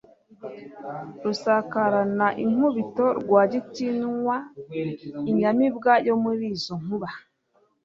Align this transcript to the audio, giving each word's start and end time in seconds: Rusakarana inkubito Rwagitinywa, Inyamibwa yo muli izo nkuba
Rusakarana 1.23 2.27
inkubito 2.43 3.05
Rwagitinywa, 3.19 4.35
Inyamibwa 5.31 5.93
yo 6.07 6.15
muli 6.23 6.45
izo 6.55 6.73
nkuba 6.81 7.09